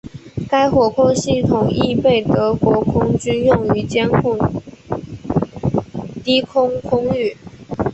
[0.49, 4.35] 该火控系统亦被德国空军用于监控
[6.23, 7.37] 低空空域。